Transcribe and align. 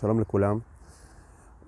שלום 0.00 0.20
לכולם. 0.20 0.58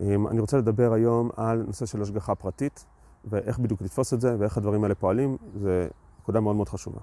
אמ, 0.00 0.26
אני 0.26 0.40
רוצה 0.40 0.58
לדבר 0.58 0.92
היום 0.92 1.30
על 1.36 1.62
נושא 1.66 1.86
של 1.86 2.02
השגחה 2.02 2.34
פרטית, 2.34 2.84
ואיך 3.24 3.58
בדיוק 3.58 3.82
לתפוס 3.82 4.14
את 4.14 4.20
זה, 4.20 4.36
ואיך 4.38 4.56
הדברים 4.56 4.82
האלה 4.82 4.94
פועלים, 4.94 5.36
זה 5.60 5.88
נקודה 6.22 6.40
מאוד 6.40 6.56
מאוד 6.56 6.68
חשובה. 6.68 7.00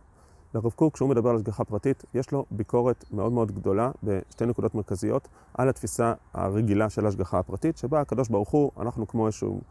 לרב 0.53 0.71
קוק, 0.75 0.93
כשהוא 0.93 1.09
מדבר 1.09 1.29
על 1.29 1.35
השגחה 1.35 1.63
פרטית, 1.63 2.03
יש 2.13 2.31
לו 2.31 2.45
ביקורת 2.51 3.05
מאוד 3.11 3.31
מאוד 3.31 3.51
גדולה 3.51 3.91
בשתי 4.03 4.45
נקודות 4.45 4.75
מרכזיות 4.75 5.27
על 5.53 5.69
התפיסה 5.69 6.13
הרגילה 6.33 6.89
של 6.89 7.05
ההשגחה 7.05 7.39
הפרטית, 7.39 7.77
שבה 7.77 8.01
הקדוש 8.01 8.29
ברוך 8.29 8.49
הוא, 8.49 8.71
אנחנו 8.79 9.07
כמו 9.07 9.27
איזשהו 9.27 9.61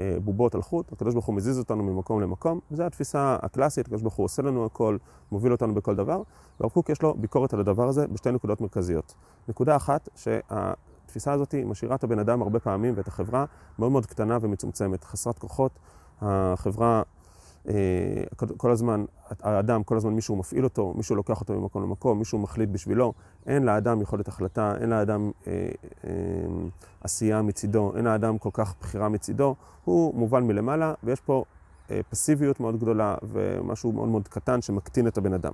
אה, 0.00 0.16
בובות 0.24 0.54
על 0.54 0.62
חוט, 0.62 0.92
הקדוש 0.92 1.14
ברוך 1.14 1.26
הוא 1.26 1.34
מזיז 1.34 1.58
אותנו 1.58 1.82
ממקום 1.82 2.20
למקום, 2.20 2.60
וזו 2.70 2.82
התפיסה 2.82 3.36
הקלאסית, 3.42 3.86
הקדוש 3.86 4.02
ברוך 4.02 4.14
הוא 4.14 4.24
עושה 4.24 4.42
לנו 4.42 4.64
הכל, 4.64 4.96
מוביל 5.32 5.52
אותנו 5.52 5.74
בכל 5.74 5.94
דבר, 5.94 6.22
והרב 6.60 6.72
קוק 6.72 6.90
יש 6.90 7.02
לו 7.02 7.14
ביקורת 7.14 7.54
על 7.54 7.60
הדבר 7.60 7.88
הזה 7.88 8.06
בשתי 8.06 8.32
נקודות 8.32 8.60
מרכזיות. 8.60 9.14
נקודה 9.48 9.76
אחת, 9.76 10.08
שהתפיסה 11.14 11.32
הזאת 11.32 11.54
משאירה 11.54 11.94
את 11.96 12.04
הבן 12.04 12.18
אדם 12.18 12.42
הרבה 12.42 12.60
פעמים 12.60 12.94
ואת 12.96 13.08
החברה 13.08 13.44
מאוד 13.78 13.92
מאוד 13.92 14.06
קטנה 14.06 14.38
ומצומצמת, 14.40 15.04
חסרת 15.04 15.38
כוחות, 15.38 15.78
החברה 16.20 17.02
אה, 17.68 17.74
כל 18.56 18.70
הזמן, 18.70 19.04
האדם, 19.40 19.84
כל 19.84 19.96
הזמן 19.96 20.12
מישהו 20.12 20.36
מפעיל 20.36 20.64
אותו, 20.64 20.92
מישהו 20.96 21.16
לוקח 21.16 21.40
אותו 21.40 21.60
ממקום 21.60 21.82
למקום, 21.82 22.18
מישהו 22.18 22.38
מחליט 22.38 22.70
בשבילו. 22.70 23.12
אין 23.46 23.62
לאדם 23.62 24.00
יכולת 24.00 24.28
החלטה, 24.28 24.74
אין 24.80 24.90
לאדם 24.90 25.30
אה, 25.46 25.68
אה, 26.04 26.10
עשייה 27.00 27.42
מצידו, 27.42 27.92
אין 27.96 28.04
לאדם 28.04 28.38
כל 28.38 28.50
כך 28.52 28.74
בחירה 28.80 29.08
מצידו. 29.08 29.54
הוא 29.84 30.14
מובל 30.14 30.42
מלמעלה, 30.42 30.94
ויש 31.04 31.20
פה 31.20 31.44
אה, 31.90 32.00
פסיביות 32.10 32.60
מאוד 32.60 32.76
גדולה 32.80 33.14
ומשהו 33.22 33.92
מאוד 33.92 34.08
מאוד 34.08 34.28
קטן 34.28 34.62
שמקטין 34.62 35.06
את 35.06 35.18
הבן 35.18 35.32
אדם. 35.32 35.52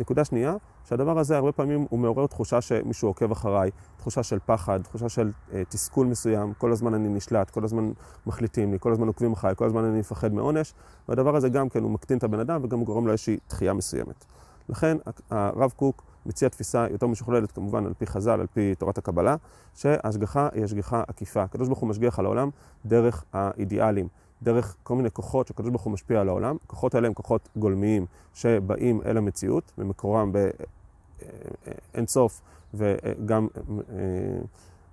נקודה 0.00 0.24
שנייה, 0.24 0.54
שהדבר 0.84 1.18
הזה 1.18 1.36
הרבה 1.36 1.52
פעמים 1.52 1.86
הוא 1.90 1.98
מעורר 1.98 2.26
תחושה 2.26 2.60
שמישהו 2.60 3.08
עוקב 3.08 3.32
אחריי, 3.32 3.70
תחושה 3.96 4.22
של 4.22 4.38
פחד, 4.46 4.82
תחושה 4.82 5.08
של 5.08 5.30
אה, 5.52 5.62
תסכול 5.68 6.06
מסוים, 6.06 6.52
כל 6.58 6.72
הזמן 6.72 6.94
אני 6.94 7.08
נשלט, 7.08 7.50
כל 7.50 7.64
הזמן 7.64 7.90
מחליטים 8.26 8.72
לי, 8.72 8.78
כל 8.80 8.92
הזמן 8.92 9.06
עוקבים 9.06 9.32
אחריי, 9.32 9.56
כל 9.56 9.66
הזמן 9.66 9.84
אני 9.84 9.98
מפחד 9.98 10.34
מעונש, 10.34 10.74
והדבר 11.08 11.36
הזה 11.36 11.48
גם 11.48 11.68
כן 11.68 11.82
הוא 11.82 11.90
מקטין 11.90 12.18
את 12.18 12.24
הבן 12.24 12.40
אדם 12.40 12.60
וגם 12.64 12.84
גורם 12.84 13.06
לו 13.06 13.12
איזושהי 13.12 13.36
דחייה 13.48 13.72
מסוימת. 13.72 14.24
לכן 14.68 14.96
הרב 15.30 15.72
קוק 15.76 16.02
מציע 16.26 16.48
תפיסה 16.48 16.86
יותר 16.90 17.06
משוכללת 17.06 17.52
כמובן 17.52 17.86
על 17.86 17.92
פי 17.98 18.06
חז"ל, 18.06 18.40
על 18.40 18.46
פי 18.46 18.74
תורת 18.74 18.98
הקבלה, 18.98 19.36
שההשגחה 19.74 20.48
היא 20.52 20.64
השגחה 20.64 21.02
עקיפה. 21.08 21.42
הקדוש 21.42 21.68
ברוך 21.68 21.78
הוא 21.78 21.88
משגיח 21.88 22.18
על 22.18 22.24
העולם 22.24 22.50
דרך 22.86 23.24
האידיאלים. 23.32 24.08
דרך 24.44 24.76
כל 24.82 24.96
מיני 24.96 25.10
כוחות 25.10 25.46
שהקדוש 25.46 25.70
ברוך 25.70 25.82
הוא 25.82 25.92
משפיע 25.92 26.20
על 26.20 26.28
העולם. 26.28 26.56
הכוחות 26.64 26.94
האלה 26.94 27.06
הם 27.06 27.14
כוחות 27.14 27.48
גולמיים 27.56 28.06
שבאים 28.34 29.00
אל 29.06 29.16
המציאות, 29.16 29.72
במקורם 29.78 30.32
באין 30.32 32.06
סוף, 32.06 32.40
וגם 32.74 33.48
אה, 33.88 33.94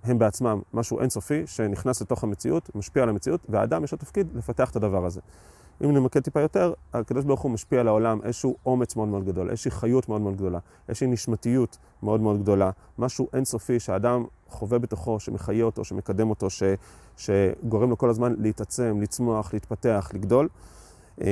הם 0.04 0.18
בעצמם 0.18 0.60
משהו 0.74 1.00
אינסופי 1.00 1.46
שנכנס 1.46 2.02
לתוך 2.02 2.24
המציאות, 2.24 2.70
משפיע 2.74 3.02
על 3.02 3.08
המציאות, 3.08 3.40
והאדם 3.48 3.84
יש 3.84 3.92
לו 3.92 3.98
תפקיד 3.98 4.28
לפתח 4.34 4.70
את 4.70 4.76
הדבר 4.76 5.06
הזה. 5.06 5.20
אם 5.84 5.92
נמקד 5.92 6.20
טיפה 6.20 6.40
יותר, 6.40 6.72
הקדוש 6.94 7.24
ברוך 7.24 7.40
הוא 7.40 7.50
משפיע 7.50 7.80
על 7.80 7.88
העולם 7.88 8.20
איזשהו 8.22 8.56
אומץ 8.66 8.96
מאוד 8.96 9.08
מאוד 9.08 9.24
גדול, 9.24 9.50
איזושהי 9.50 9.70
חיות 9.70 10.08
מאוד 10.08 10.20
מאוד 10.20 10.36
גדולה, 10.36 10.58
איזושהי 10.88 11.06
נשמתיות 11.06 11.78
מאוד 12.02 12.20
מאוד 12.20 12.42
גדולה, 12.42 12.70
משהו 12.98 13.28
אינסופי 13.32 13.80
שהאדם 13.80 14.24
חווה 14.48 14.78
בתוכו, 14.78 15.20
שמחיה 15.20 15.64
אותו, 15.64 15.84
שמקדם 15.84 16.30
אותו, 16.30 16.50
ש, 16.50 16.62
שגורם 17.16 17.90
לו 17.90 17.98
כל 17.98 18.10
הזמן 18.10 18.34
להתעצם, 18.38 18.98
לצמוח, 19.00 19.52
להתפתח, 19.52 20.10
לגדול. 20.14 20.48
אמ, 21.20 21.26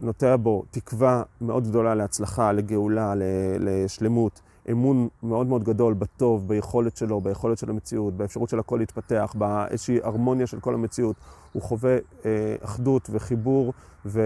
נוטע 0.00 0.36
בו 0.36 0.64
תקווה 0.70 1.22
מאוד 1.40 1.68
גדולה 1.68 1.94
להצלחה, 1.94 2.52
לגאולה, 2.52 3.14
לשלמות, 3.58 4.40
אמון 4.70 5.08
מאוד 5.22 5.46
מאוד 5.46 5.64
גדול 5.64 5.94
בטוב, 5.94 6.48
ביכולת 6.48 6.96
שלו, 6.96 7.20
ביכולת 7.20 7.58
של 7.58 7.70
המציאות, 7.70 8.14
באפשרות 8.14 8.48
של 8.48 8.58
הכל 8.58 8.76
להתפתח, 8.76 9.34
באיזושהי 9.38 9.98
הרמוניה 10.02 10.46
של 10.46 10.60
כל 10.60 10.74
המציאות. 10.74 11.16
הוא 11.52 11.62
חווה 11.62 11.96
אה, 12.24 12.56
אחדות 12.64 13.10
וחיבור 13.12 13.72
ו, 14.06 14.22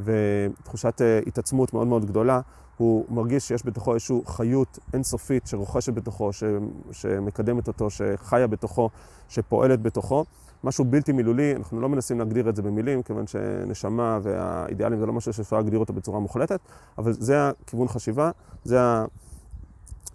ותחושת 0.00 1.02
אה, 1.02 1.20
התעצמות 1.26 1.74
מאוד 1.74 1.86
מאוד 1.86 2.04
גדולה. 2.04 2.40
הוא 2.76 3.04
מרגיש 3.10 3.48
שיש 3.48 3.66
בתוכו 3.66 3.94
איזושהי 3.94 4.16
חיות 4.26 4.78
אינסופית 4.94 5.46
שרוכשת 5.46 5.94
בתוכו, 5.94 6.32
ש, 6.32 6.44
שמקדמת 6.92 7.68
אותו, 7.68 7.90
שחיה 7.90 8.46
בתוכו, 8.46 8.90
שפועלת 9.28 9.82
בתוכו. 9.82 10.24
משהו 10.64 10.84
בלתי 10.84 11.12
מילולי, 11.12 11.56
אנחנו 11.56 11.80
לא 11.80 11.88
מנסים 11.88 12.18
להגדיר 12.18 12.48
את 12.48 12.56
זה 12.56 12.62
במילים, 12.62 13.02
כיוון 13.02 13.26
שנשמה 13.26 14.18
והאידיאלים 14.22 14.98
זה 14.98 15.06
לא 15.06 15.12
משהו 15.12 15.32
שאפשר 15.32 15.56
להגדיר 15.56 15.78
אותו 15.78 15.92
בצורה 15.92 16.20
מוחלטת, 16.20 16.60
אבל 16.98 17.12
זה 17.12 17.48
הכיוון 17.48 17.88
חשיבה, 17.88 18.30
זה 18.64 18.80
אה, 18.80 19.04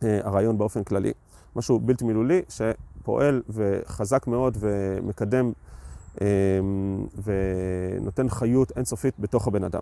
הרעיון 0.02 0.58
באופן 0.58 0.84
כללי. 0.84 1.12
משהו 1.56 1.80
בלתי 1.80 2.06
מילולי 2.06 2.42
שפועל 2.50 3.42
וחזק 3.50 4.28
מאוד 4.28 4.58
ומקדם 4.60 5.52
אה, 6.22 6.28
ונותן 7.24 8.30
חיות 8.30 8.72
אינסופית 8.76 9.14
בתוך 9.20 9.48
הבן 9.48 9.64
אדם. 9.64 9.82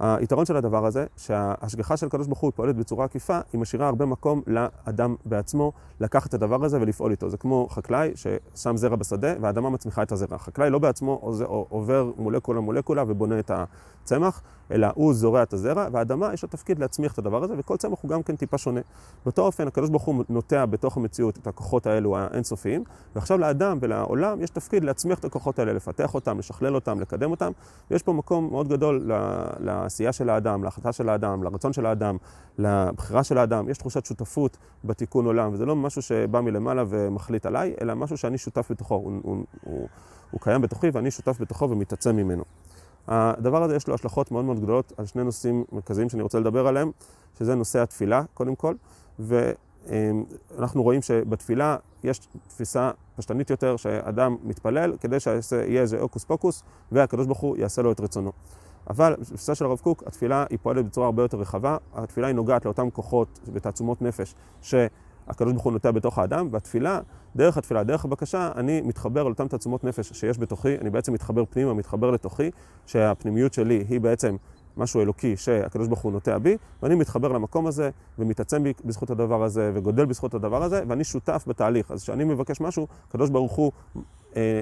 היתרון 0.00 0.46
של 0.46 0.56
הדבר 0.56 0.86
הזה, 0.86 1.06
שההשגחה 1.16 1.96
של 1.96 2.06
הקדוש 2.06 2.26
ברוך 2.26 2.38
הוא 2.38 2.52
פועלת 2.54 2.76
בצורה 2.76 3.04
עקיפה, 3.04 3.38
היא 3.52 3.60
משאירה 3.60 3.86
הרבה 3.86 4.06
מקום 4.06 4.42
לאדם 4.46 5.14
בעצמו 5.24 5.72
לקחת 6.00 6.28
את 6.28 6.34
הדבר 6.34 6.64
הזה 6.64 6.80
ולפעול 6.80 7.10
איתו. 7.10 7.28
זה 7.28 7.36
כמו 7.36 7.68
חקלאי 7.70 8.12
ששם 8.14 8.76
זרע 8.76 8.96
בשדה 8.96 9.34
והאדמה 9.40 9.70
מצמיחה 9.70 10.02
את 10.02 10.12
הזרע. 10.12 10.34
החקלאי 10.36 10.70
לא 10.70 10.78
בעצמו 10.78 11.20
עובר 11.68 12.10
מולקולה 12.16 12.60
מולקולה 12.60 13.04
ובונה 13.08 13.38
את 13.38 13.50
הצמח, 14.04 14.42
אלא 14.70 14.88
הוא 14.94 15.14
זורע 15.14 15.42
את 15.42 15.52
הזרע, 15.52 15.88
והאדמה 15.92 16.32
יש 16.32 16.44
לה 16.44 16.48
תפקיד 16.48 16.78
להצמיח 16.78 17.12
את 17.12 17.18
הדבר 17.18 17.44
הזה, 17.44 17.54
וכל 17.58 17.76
צמח 17.76 17.98
הוא 18.02 18.10
גם 18.10 18.22
כן 18.22 18.36
טיפה 18.36 18.58
שונה. 18.58 18.80
באותו 19.24 19.42
אופן, 19.42 19.66
הקדוש 19.66 19.90
ברוך 19.90 20.02
הוא 20.02 20.24
נוטע 20.28 20.66
בתוך 20.66 20.96
המציאות 20.96 21.38
את 21.38 21.46
הכוחות 21.46 21.86
האלו 21.86 22.16
האינסופיים, 22.16 22.84
ועכשיו 23.14 23.38
לאדם 23.38 23.78
ולעולם 23.80 24.40
יש 24.40 24.50
תפקיד 24.50 24.84
להצמיח 24.84 25.18
את 25.18 25.24
הכוחות 25.24 25.58
האלה, 25.58 25.72
לפתח 25.72 26.14
אותם, 26.14 26.38
לשכלל 26.38 26.74
אותם, 26.74 27.00
לקדם 27.00 27.30
אותם, 27.30 27.52
ויש 27.90 28.02
פה 28.02 28.12
מקום 28.12 28.48
מאוד 28.50 28.68
גדול 28.68 29.10
לעשייה 29.90 30.12
של 30.12 30.30
האדם, 30.30 30.64
להחלטה 30.64 30.92
של 30.92 31.08
האדם, 31.08 31.42
לרצון 31.42 31.72
של 31.72 31.86
האדם, 31.86 32.16
לבחירה 32.58 33.24
של 33.24 33.38
האדם. 33.38 33.68
יש 33.68 33.78
תחושת 33.78 34.04
שותפות 34.04 34.56
בתיקון 34.84 35.26
עולם, 35.26 35.52
וזה 35.52 35.66
לא 35.66 35.76
משהו 35.76 36.02
שבא 36.02 36.40
מלמעלה 36.40 36.84
ומחליט 36.88 37.46
עליי, 37.46 37.74
אלא 37.80 37.94
משהו 37.94 38.16
שאני 38.16 38.38
שותף 38.38 38.70
בתוכו. 38.70 38.94
הוא, 38.94 39.12
הוא, 39.22 39.44
הוא, 39.64 39.88
הוא 40.30 40.40
קיים 40.40 40.62
בתוכי 40.62 40.90
ואני 40.90 41.10
שותף 41.10 41.36
בתוכו 41.40 41.70
ומתעצם 41.70 42.16
ממנו. 42.16 42.44
הדבר 43.08 43.62
הזה 43.62 43.76
יש 43.76 43.88
לו 43.88 43.94
השלכות 43.94 44.30
מאוד 44.30 44.44
מאוד 44.44 44.60
גדולות 44.60 44.92
על 44.96 45.06
שני 45.06 45.24
נושאים 45.24 45.64
מרכזיים 45.72 46.08
שאני 46.08 46.22
רוצה 46.22 46.40
לדבר 46.40 46.66
עליהם, 46.66 46.90
שזה 47.38 47.54
נושא 47.54 47.82
התפילה, 47.82 48.22
קודם 48.34 48.54
כל, 48.54 48.74
ואנחנו 49.18 50.82
רואים 50.82 51.02
שבתפילה 51.02 51.76
יש 52.04 52.20
תפיסה 52.48 52.90
פשטנית 53.16 53.50
יותר, 53.50 53.76
שאדם 53.76 54.36
מתפלל 54.44 54.96
כדי 55.00 55.20
שיהיה 55.20 55.80
איזה 55.80 56.00
הוקוס 56.00 56.24
פוקוס, 56.24 56.62
והקדוש 56.92 57.26
ברוך 57.26 57.38
הוא 57.38 57.56
יעשה 57.56 57.82
לו 57.82 57.92
את 57.92 58.00
רצונו. 58.00 58.32
אבל 58.90 59.14
בתפיסה 59.20 59.54
של 59.54 59.64
הרב 59.64 59.78
קוק, 59.78 60.02
התפילה 60.06 60.44
היא 60.50 60.58
פועלת 60.62 60.86
בצורה 60.86 61.06
הרבה 61.06 61.22
יותר 61.22 61.38
רחבה, 61.38 61.76
התפילה 61.94 62.26
היא 62.26 62.34
נוגעת 62.34 62.64
לאותם 62.64 62.90
כוחות 62.90 63.40
ותעצומות 63.52 64.02
נפש 64.02 64.34
שהקדוש 64.62 65.52
ברוך 65.52 65.64
הוא 65.64 65.72
נוטע 65.72 65.90
בתוך 65.90 66.18
האדם, 66.18 66.48
והתפילה 66.50 67.00
דרך 67.36 67.56
התפילה, 67.56 67.82
דרך 67.82 68.04
הבקשה, 68.04 68.50
אני 68.56 68.80
מתחבר 68.80 69.22
לאותן 69.22 69.48
תעצומות 69.48 69.84
נפש 69.84 70.12
שיש 70.12 70.38
בתוכי, 70.38 70.78
אני 70.78 70.90
בעצם 70.90 71.12
מתחבר 71.12 71.44
פנימה, 71.50 71.74
מתחבר 71.74 72.10
לתוכי, 72.10 72.50
שהפנימיות 72.86 73.54
שלי 73.54 73.84
היא 73.88 74.00
בעצם 74.00 74.36
משהו 74.76 75.00
אלוקי 75.00 75.36
שהקדוש 75.36 75.88
ברוך 75.88 76.00
הוא 76.00 76.12
נוטע 76.12 76.38
בי, 76.38 76.56
ואני 76.82 76.94
מתחבר 76.94 77.28
למקום 77.28 77.66
הזה, 77.66 77.90
ומתעצם 78.18 78.64
בזכות 78.84 79.10
הדבר 79.10 79.44
הזה, 79.44 79.70
וגודל 79.74 80.04
בזכות 80.04 80.34
הדבר 80.34 80.62
הזה, 80.62 80.82
ואני 80.88 81.04
שותף 81.04 81.44
בתהליך. 81.46 81.90
אז 81.90 82.02
כשאני 82.02 82.24
מבקש 82.24 82.60
משהו, 82.60 82.86
הקדוש 83.08 83.30
ברוך 83.30 83.52
הוא 83.52 83.72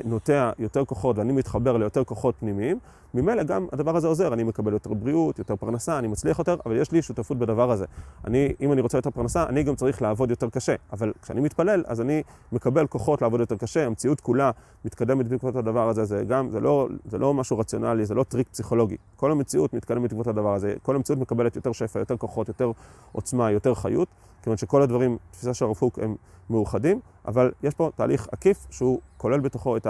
נוטע 0.04 0.50
יותר 0.58 0.84
כוחות 0.84 1.18
ואני 1.18 1.32
מתחבר 1.32 1.76
ליותר 1.76 2.04
כוחות 2.04 2.34
פנימיים, 2.40 2.78
ממילא 3.14 3.42
גם 3.42 3.66
הדבר 3.72 3.96
הזה 3.96 4.08
עוזר, 4.08 4.32
אני 4.32 4.42
מקבל 4.42 4.72
יותר 4.72 4.94
בריאות, 4.94 5.38
יותר 5.38 5.56
פרנסה, 5.56 5.98
אני 5.98 6.08
מצליח 6.08 6.38
יותר, 6.38 6.56
אבל 6.66 6.76
יש 6.76 6.92
לי 6.92 7.02
שותפות 7.02 7.38
בדבר 7.38 7.70
הזה. 7.70 7.84
אני, 8.24 8.52
אם 8.60 8.72
אני 8.72 8.80
רוצה 8.80 8.98
יותר 8.98 9.10
פרנסה, 9.10 9.44
אני 9.48 9.62
גם 9.62 9.74
צריך 9.74 10.02
לעבוד 10.02 10.30
יותר 10.30 10.50
קשה, 10.50 10.74
אבל 10.92 11.12
כשאני 11.22 11.40
מתפלל, 11.40 11.84
אז 11.86 12.00
אני 12.00 12.22
מקבל 12.52 12.86
כוחות 12.86 13.22
לעבוד 13.22 13.40
יותר 13.40 13.56
קשה, 13.56 13.86
המציאות 13.86 14.20
כולה 14.20 14.50
מתקדמת 14.84 15.28
בעקבות 15.28 15.56
הדבר 15.56 15.88
הזה, 15.88 16.04
זה 16.04 16.24
גם, 16.28 16.50
זה 16.50 16.60
לא, 16.60 16.88
זה 17.04 17.18
לא 17.18 17.34
משהו 17.34 17.58
רציונלי, 17.58 18.06
זה 18.06 18.14
לא 18.14 18.22
טריק 18.22 18.48
פסיכולוגי. 18.48 18.96
כל 19.16 19.32
המציאות 19.32 19.74
מתקדמת 19.74 20.02
בעקבות 20.02 20.26
הדבר 20.26 20.54
הזה, 20.54 20.74
כל 20.82 20.96
המציאות 20.96 21.20
מקבלת 21.20 21.56
יותר 21.56 21.72
שפע, 21.72 21.98
יותר 21.98 22.16
כוחות, 22.16 22.48
יותר 22.48 22.72
עוצמה, 23.12 23.50
יותר 23.50 23.74
חיות, 23.74 24.08
כיוון 24.48 24.56
שכל 24.56 24.82
הדברים, 24.82 25.16
תפיסה 25.30 25.54
של 25.54 25.64
הרב 25.64 25.76
קוק, 25.76 25.98
הם 25.98 26.16
מאוחדים, 26.50 27.00
אבל 27.26 27.52
יש 27.62 27.74
פה 27.74 27.90
תהליך 27.94 28.28
עקיף 28.32 28.66
שהוא 28.70 29.00
כולל 29.16 29.40
בתוכו 29.40 29.76
את 29.76 29.86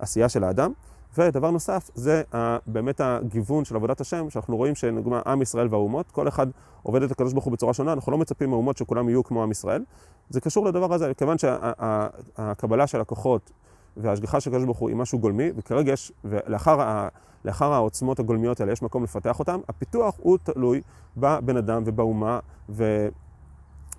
העשייה 0.00 0.28
של 0.28 0.44
האדם. 0.44 0.72
ודבר 1.18 1.50
נוסף, 1.50 1.90
זה 1.94 2.22
באמת 2.66 3.00
הגיוון 3.00 3.64
של 3.64 3.76
עבודת 3.76 4.00
השם, 4.00 4.30
שאנחנו 4.30 4.56
רואים 4.56 4.74
שנגמר 4.74 5.22
עם 5.26 5.42
ישראל 5.42 5.68
והאומות, 5.70 6.10
כל 6.10 6.28
אחד 6.28 6.46
עובד 6.82 7.02
את 7.02 7.10
הקדוש 7.10 7.32
ברוך 7.32 7.44
הוא 7.44 7.52
בצורה 7.52 7.74
שונה, 7.74 7.92
אנחנו 7.92 8.12
לא 8.12 8.18
מצפים 8.18 8.50
מהאומות 8.50 8.76
שכולם 8.76 9.08
יהיו 9.08 9.24
כמו 9.24 9.42
עם 9.42 9.50
ישראל. 9.50 9.84
זה 10.30 10.40
קשור 10.40 10.66
לדבר 10.66 10.94
הזה, 10.94 11.14
כיוון 11.14 11.36
שהקבלה 11.38 12.86
של 12.86 13.00
הכוחות 13.00 13.50
וההשגחה 13.96 14.40
של 14.40 14.50
הקדוש 14.50 14.64
ברוך 14.64 14.78
הוא 14.78 14.88
היא 14.88 14.96
משהו 14.96 15.18
גולמי, 15.18 15.50
וכרגע 15.56 15.92
יש, 15.92 16.12
ולאחר 16.24 17.06
לאחר 17.44 17.72
העוצמות 17.72 18.18
הגולמיות 18.18 18.60
האלה 18.60 18.72
יש 18.72 18.82
מקום 18.82 19.04
לפתח 19.04 19.38
אותם, 19.38 19.60
הפיתוח 19.68 20.16
הוא 20.22 20.38
תלוי 20.42 20.80
בבן 21.16 21.56
אדם 21.56 21.82
ובאומה, 21.86 22.38
ו... 22.68 23.08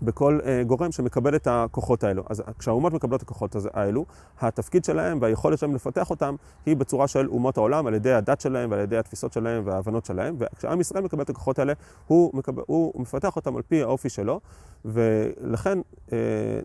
בכל 0.03 0.39
uh, 0.41 0.67
גורם 0.67 0.91
שמקבל 0.91 1.35
את 1.35 1.47
הכוחות 1.51 2.03
האלו. 2.03 2.23
אז 2.29 2.44
כשהאומות 2.59 2.94
מקבלות 2.94 3.23
את 3.23 3.25
הכוחות 3.25 3.55
האלו, 3.73 4.05
התפקיד 4.39 4.85
שלהם 4.85 5.17
והיכולת 5.21 5.59
שלהם 5.59 5.75
לפתח 5.75 6.09
אותם 6.09 6.35
היא 6.65 6.75
בצורה 6.75 7.07
של 7.07 7.27
אומות 7.27 7.57
העולם, 7.57 7.88
על 7.88 7.94
ידי 7.94 8.13
הדת 8.13 8.41
שלהם 8.41 8.71
ועל 8.71 8.79
ידי 8.79 8.97
התפיסות 8.97 9.33
שלהם 9.33 9.63
וההבנות 9.65 10.05
שלהם. 10.05 10.35
וכשעם 10.39 10.81
ישראל 10.81 11.03
מקבל 11.03 11.23
את 11.23 11.29
הכוחות 11.29 11.59
האלה, 11.59 11.73
הוא, 12.07 12.31
מקבל, 12.33 12.63
הוא 12.67 13.01
מפתח 13.01 13.35
אותם 13.35 13.55
על 13.55 13.61
פי 13.61 13.81
האופי 13.81 14.09
שלו, 14.09 14.39
ולכן 14.85 15.79
uh, 15.79 16.11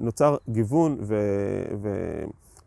נוצר 0.00 0.36
גיוון 0.48 0.96
ו... 1.00 1.14
ו 1.82 1.88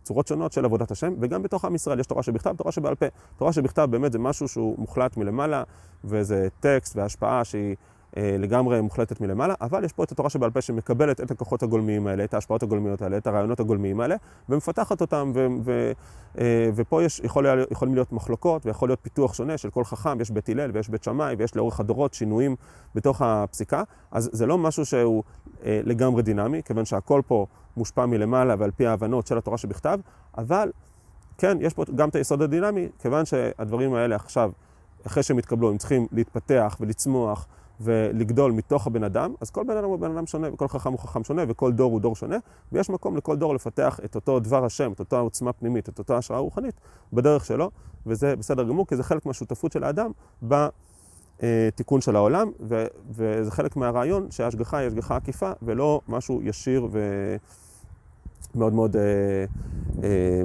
צורות 0.04 0.28
שונות 0.28 0.54
של 0.54 0.66
עבודת 0.66 0.92
השם, 0.92 1.14
וגם 1.20 1.44
בתוך 1.44 1.66
עם 1.66 1.76
ישראל 1.76 2.00
יש 2.00 2.08
תורה 2.08 2.24
שבכתב, 2.24 2.56
תורה 2.58 2.72
שבעל 2.72 2.96
פה. 2.96 3.06
תורה 3.38 3.54
שבכתב 3.54 3.88
באמת 3.92 4.12
זה 4.12 4.20
משהו 4.20 4.48
שהוא 4.48 4.76
מוחלט 4.80 5.18
מלמעלה, 5.18 5.64
וזה 6.04 6.48
טקסט 6.60 6.96
והשפעה 6.96 7.44
שהיא 7.44 7.76
לגמרי 8.18 8.82
מוחלטת 8.82 9.22
מלמעלה, 9.22 9.54
אבל 9.62 9.84
יש 9.84 9.94
פה 9.94 10.04
את 10.04 10.12
התורה 10.12 10.30
שבעל 10.30 10.52
פה 10.52 10.62
שמקבלת 10.62 11.22
את 11.22 11.32
הכוחות 11.32 11.64
הגולמיים 11.64 12.08
האלה, 12.08 12.24
את 12.24 12.34
ההשפעות 12.34 12.64
הגולמיות 12.64 13.02
האלה, 13.02 13.18
את 13.18 13.28
הרעיונות 13.28 13.60
הגולמיים 13.60 14.02
האלה, 14.02 14.16
ומפתחת 14.50 15.02
אותם, 15.02 15.32
ו, 15.36 15.48
ו, 15.64 15.92
אה, 16.40 16.70
ופה 16.76 17.04
יש, 17.04 17.20
יכול, 17.24 17.46
יכולים 17.72 17.94
להיות 17.96 18.12
מחלוקות, 18.12 18.66
ויכול 18.66 18.90
להיות 18.90 19.00
פיתוח 19.02 19.34
שונה 19.34 19.58
של 19.58 19.70
כל 19.70 19.84
חכם, 19.84 20.22
יש 20.22 20.32
בית 20.32 20.50
הלל 20.50 20.72
ויש 20.74 20.90
בית 20.90 21.04
שמאי, 21.04 21.36
ויש 21.38 21.56
לאורך 21.56 21.80
הדורות 21.80 22.14
שינויים 22.14 22.56
בתוך 22.96 23.22
הפסיקה, 23.22 23.84
אז 24.12 24.30
זה 24.34 24.46
לא 24.46 24.58
משהו 24.58 24.86
שהוא 24.86 25.24
אה, 25.66 25.82
לגמרי 25.84 26.22
דינמי, 26.22 26.62
כיוון 26.64 26.86
שהכל 26.86 27.22
פה 27.28 27.46
מושפע 27.78 28.06
מלמעלה 28.06 28.56
ועל 28.60 28.72
פי 28.72 28.88
ההבנות 28.88 29.28
של 29.28 29.38
התורה 29.38 29.58
שבכתב, 29.58 30.00
אבל 30.38 30.72
כן, 31.38 31.58
יש 31.62 31.74
פה 31.74 31.84
גם 31.96 32.10
את 32.10 32.16
היסוד 32.16 32.42
הדינמי, 32.42 32.90
כיוון 33.00 33.26
שהדברים 33.26 33.94
האלה 33.94 34.16
עכשיו, 34.16 34.52
אחרי 35.08 35.24
שהם 35.24 35.38
התקבלו, 35.38 35.70
הם 35.70 35.78
צריכים 35.78 36.08
להתפתח 36.12 36.78
ולצמוח. 36.80 37.48
ולגדול 37.82 38.52
מתוך 38.52 38.88
הבן 38.88 39.04
אדם, 39.04 39.34
אז 39.42 39.50
כל 39.50 39.64
בן 39.64 39.78
אדם 39.78 39.84
הוא 39.84 40.00
בן 40.00 40.12
אדם 40.12 40.28
שונה, 40.28 40.54
וכל 40.54 40.68
חכם 40.68 40.92
הוא 40.92 41.00
חכם 41.00 41.24
שונה, 41.24 41.44
וכל 41.48 41.72
דור 41.72 41.92
הוא 41.92 42.02
דור 42.02 42.16
שונה, 42.16 42.38
ויש 42.72 42.90
מקום 42.90 43.18
לכל 43.18 43.38
דור 43.38 43.56
לפתח 43.56 44.00
את 44.06 44.16
אותו 44.16 44.40
דבר 44.40 44.66
השם, 44.66 44.92
את 44.92 45.00
אותה 45.00 45.20
עוצמה 45.20 45.54
פנימית, 45.54 45.90
את 45.90 46.00
אותה 46.00 46.18
השראה 46.18 46.40
רוחנית, 46.40 46.76
בדרך 47.14 47.46
שלו, 47.46 47.72
וזה 48.06 48.36
בסדר 48.36 48.64
גמור, 48.64 48.88
כי 48.88 48.96
זה 48.96 49.04
חלק 49.04 49.26
מהשותפות 49.26 49.72
של 49.72 49.84
האדם 49.84 50.12
בתיקון 50.44 52.02
של 52.02 52.16
העולם, 52.16 52.52
ו- 52.60 52.86
וזה 53.10 53.52
חלק 53.52 53.76
מהרעיון 53.76 54.32
שההשגחה 54.32 54.78
היא 54.78 54.88
השגחה 54.88 55.16
עקיפה, 55.16 55.52
ולא 55.62 56.02
משהו 56.08 56.42
ישיר 56.44 56.88
ו... 56.92 57.36
מאוד 58.56 58.74
מאוד 58.74 58.96
אה, 58.96 59.02
אה, 60.04 60.42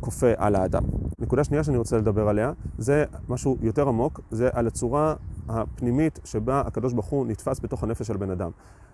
כופה 0.00 0.26
על 0.36 0.54
האדם. 0.54 0.82
נקודה 1.18 1.44
שנייה 1.44 1.64
שאני 1.64 1.76
רוצה 1.76 1.96
לדבר 1.96 2.28
עליה, 2.28 2.52
זה 2.78 3.04
משהו 3.28 3.56
יותר 3.60 3.88
עמוק, 3.88 4.20
זה 4.30 4.48
על 4.52 4.66
הצורה 4.66 5.14
הפנימית 5.48 6.18
שבה 6.24 6.60
הקדוש 6.60 6.92
ברוך 6.92 7.06
הוא 7.06 7.26
נתפס 7.26 7.60
בתוך 7.60 7.82
הנפש 7.82 8.06
של 8.06 8.16
בן 8.16 8.30
אדם. 8.30 8.50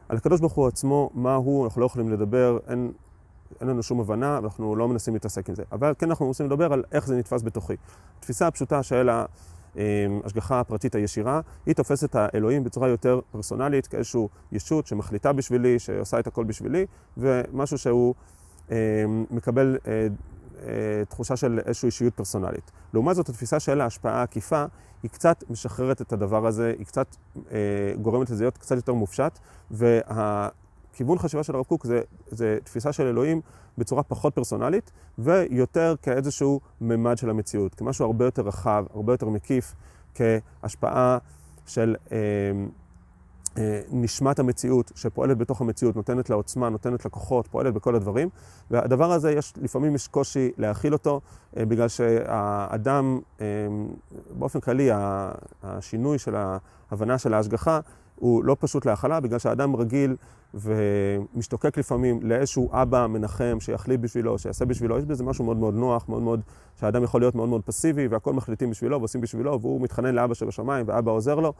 על 0.09 0.17
הקדוש 0.17 0.41
ברוך 0.41 0.53
הוא 0.53 0.69
עצמו, 0.69 1.11
מה 1.15 1.35
הוא, 1.35 1.65
אנחנו 1.65 1.81
לא 1.81 1.87
יכולים 1.87 2.09
לדבר, 2.09 2.59
אין, 2.69 2.93
אין 3.61 3.69
לנו 3.69 3.83
שום 3.83 4.01
הבנה, 4.01 4.39
ואנחנו 4.43 4.77
לא 4.77 4.89
מנסים 4.89 5.15
להתעסק 5.15 5.49
עם 5.49 5.55
זה. 5.55 5.63
אבל 5.73 5.95
כן 5.99 6.09
אנחנו 6.09 6.27
רוצים 6.27 6.47
לדבר 6.47 6.73
על 6.73 6.83
איך 6.93 7.07
זה 7.07 7.17
נתפס 7.17 7.43
בתוכי. 7.43 7.75
התפיסה 8.19 8.47
הפשוטה 8.47 8.83
של 8.83 9.11
ההשגחה 9.77 10.61
הפרטית 10.61 10.95
הישירה, 10.95 11.41
היא 11.67 11.75
תופסת 11.75 12.05
את 12.11 12.17
האלוהים 12.19 12.65
בצורה 12.65 12.89
יותר 12.89 13.21
פרסונלית, 13.31 13.87
כאיזושהי 13.87 14.27
ישות 14.53 14.87
שמחליטה 14.87 15.33
בשבילי, 15.33 15.79
שעושה 15.79 16.19
את 16.19 16.27
הכל 16.27 16.45
בשבילי, 16.45 16.87
ומשהו 17.17 17.79
שהוא 17.79 18.15
אה, 18.71 18.77
מקבל 19.31 19.79
אה, 19.87 20.07
תחושה 21.09 21.37
של 21.37 21.61
איזושהי 21.67 21.87
אישיות 21.87 22.15
פרסונלית. 22.15 22.71
לעומת 22.95 23.17
זאת, 23.17 23.29
התפיסה 23.29 23.61
של 23.61 23.81
ההשפעה 23.81 24.21
העקיפה 24.21 24.65
היא 25.03 25.11
קצת 25.11 25.45
משחררת 25.51 26.01
את 26.01 26.13
הדבר 26.13 26.47
הזה, 26.47 26.75
היא 26.79 26.87
קצת 26.87 27.17
אה, 27.51 27.59
גורמת 28.03 28.31
לזה 28.31 28.45
להיות 28.45 28.59
קצת 28.59 28.77
יותר 28.77 28.93
מופשט, 28.93 29.39
והכיוון 29.71 31.19
חשיבה 31.19 31.43
של 31.43 31.55
הרב 31.55 31.65
קוק 31.65 31.87
זה, 31.87 32.01
זה 32.29 32.59
תפיסה 32.65 32.93
של 32.93 33.07
אלוהים 33.07 33.41
בצורה 33.79 34.03
פחות 34.03 34.35
פרסונלית, 34.35 34.91
ויותר 35.19 35.95
כאיזשהו 36.03 36.61
ממד 36.81 37.19
של 37.19 37.31
המציאות, 37.31 37.75
כמשהו 37.75 38.05
הרבה 38.07 38.25
יותר 38.25 38.43
רחב, 38.43 38.85
הרבה 38.95 39.13
יותר 39.13 39.29
מקיף, 39.29 39.75
כהשפעה 40.15 41.19
של... 41.67 41.97
אה, 42.13 42.17
אה, 42.17 42.82
נשמת 43.93 44.39
המציאות 44.39 44.93
שפועלת 44.95 45.39
בתוך 45.39 45.61
המציאות, 45.61 45.97
נותנת 45.97 46.31
לה 46.31 46.37
עוצמה, 46.37 46.69
נותנת 46.69 47.05
לה 47.05 47.11
כוחות, 47.11 47.47
פועלת 47.47 47.75
בכל 47.75 47.95
הדברים. 47.95 48.29
והדבר 48.71 49.13
הזה, 49.13 49.33
יש, 49.33 49.53
לפעמים 49.63 49.95
יש 49.95 50.09
קושי 50.09 50.51
להכיל 50.59 50.93
אותו, 50.93 51.21
אה, 51.57 51.65
בגלל 51.65 51.89
שהאדם, 51.89 53.21
אה, 53.41 53.47
באופן 54.39 54.61
כללי, 54.61 54.91
השינוי 55.63 56.19
של 56.19 56.35
ההבנה 56.91 57.19
של 57.19 57.35
ההשגחה 57.35 57.81
הוא 58.23 58.45
לא 58.45 58.57
פשוט 58.61 58.87
להכלה, 58.87 59.21
בגלל 59.21 59.39
שהאדם 59.39 59.77
רגיל 59.77 60.17
ומשתוקק 60.55 61.79
לפעמים 61.79 62.21
לאיזשהו 62.23 62.71
אבא 62.73 63.07
מנחם 63.07 63.57
שיחליט 63.61 64.01
בשבילו, 64.01 64.39
שיעשה 64.39 64.65
בשבילו, 64.65 64.99
יש 64.99 65.05
בזה 65.05 65.25
משהו 65.25 65.45
מאוד 65.45 65.57
מאוד 65.57 65.75
נוח, 65.75 66.09
מאוד 66.09 66.23
מאוד, 66.23 66.41
שהאדם 66.81 67.05
יכול 67.05 67.21
להיות 67.21 67.35
מאוד 67.35 67.49
מאוד 67.49 67.63
פסיבי 67.65 68.07
והכל 68.07 68.33
מחליטים 68.33 68.71
בשבילו 68.71 68.99
ועושים 68.99 69.21
בשבילו 69.21 69.61
והוא 69.61 69.81
מתחנן 69.81 70.15
לאבא 70.15 70.35
שבשמיים 70.35 70.85
ואבא 70.89 71.11
עוזר 71.11 71.35
לו, 71.35 71.53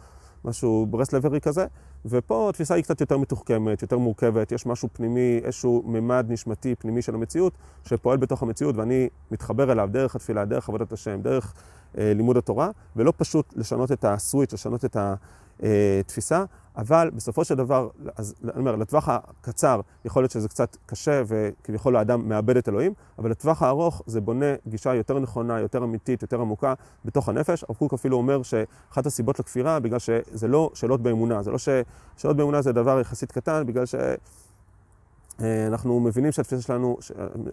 משהו 0.45 0.87
ברסלברי 0.91 1.41
כזה, 1.41 1.67
ופה 2.05 2.49
התפיסה 2.49 2.75
היא 2.75 2.85
קצת 2.85 3.01
יותר 3.01 3.19
מתוחכמת, 3.19 3.83
יותר 3.83 3.99
מורכבת, 3.99 4.53
יש 4.53 4.67
משהו 4.67 4.89
פנימי, 4.93 5.41
איזשהו 5.45 5.83
ממד 5.87 6.27
נשמתי 6.29 6.75
פנימי 6.75 7.03
של 7.03 7.15
המציאות 7.15 7.53
שפועל 7.85 8.19
בתוך 8.19 8.43
המציאות 8.43 8.77
ואני 8.77 9.09
מתחבר 9.31 9.73
אליו 9.73 9.89
דרך 9.93 10.17
התפילה, 10.17 10.45
דרך 10.45 10.69
עבודת 10.69 10.93
השם, 10.93 11.23
דרך 11.23 11.55
אה, 11.99 12.13
לימוד 12.15 12.37
התורה, 12.37 12.71
ולא 12.97 13.13
פשוט 13.17 13.55
לשנות 13.57 13.93
את 13.93 14.05
הסוויץ', 14.05 14.53
לשנות 14.53 14.85
את 14.85 14.97
ה... 14.97 15.15
אה, 15.63 16.01
תפיסה, 16.07 16.45
אבל 16.77 17.11
בסופו 17.15 17.45
של 17.45 17.55
דבר, 17.55 17.89
אז 18.17 18.35
אני 18.45 18.61
אומר, 18.61 18.77
לטווח 18.77 19.09
הקצר 19.09 19.81
יכול 20.05 20.23
להיות 20.23 20.31
שזה 20.31 20.49
קצת 20.49 20.77
קשה 20.87 21.23
וכביכול 21.27 21.97
האדם 21.97 22.29
מאבד 22.29 22.57
את 22.57 22.69
אלוהים, 22.69 22.93
אבל 23.19 23.31
לטווח 23.31 23.63
הארוך 23.63 24.03
זה 24.07 24.21
בונה 24.21 24.47
גישה 24.69 24.95
יותר 24.95 25.19
נכונה, 25.19 25.61
יותר 25.61 25.85
אמיתית, 25.85 26.23
יותר 26.23 26.41
עמוקה 26.41 26.75
בתוך 27.05 27.29
הנפש. 27.29 27.65
הרב 27.69 27.77
קוק 27.77 27.93
אפילו 27.93 28.17
אומר 28.17 28.43
שאחת 28.43 29.07
הסיבות 29.07 29.39
לכפירה, 29.39 29.81
בגלל 29.81 29.99
שזה 29.99 30.49
לא 30.49 30.71
שאלות 30.75 31.03
באמונה, 31.03 31.43
זה 31.43 31.51
לא 31.51 31.59
ששאלות 31.59 32.37
באמונה 32.37 32.63
זה 32.63 32.73
דבר 32.73 33.01
יחסית 33.01 33.33
קטן, 33.33 33.63
בגלל 33.67 33.87
ש... 33.87 33.95
אה, 35.41 35.67
אנחנו 35.67 36.01
מבינים 36.01 36.33
שהתפיסה 36.33 36.63
שלנו, 36.63 36.99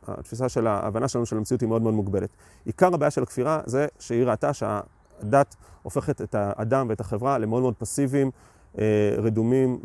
התפיסה 0.08 0.50
של 0.50 0.68
ההבנה 0.68 1.08
שלנו 1.08 1.26
של 1.26 1.38
המציאות 1.38 1.62
היא 1.62 1.70
מאוד 1.70 1.82
מאוד 1.82 1.94
מוגבלת. 1.94 2.30
עיקר 2.66 2.94
הבעיה 2.94 3.12
של 3.12 3.24
הכפירה 3.24 3.62
זה 3.66 3.88
שהיא 4.00 4.24
ראתה 4.24 4.54
שה... 4.54 4.80
הדת 5.22 5.56
הופכת 5.84 6.22
את 6.22 6.36
האדם 6.36 6.86
ואת 6.90 7.00
החברה 7.00 7.38
למאוד 7.38 7.62
מאוד 7.62 7.74
פסיביים, 7.78 8.32
אה, 8.80 9.16
רדומים 9.18 9.80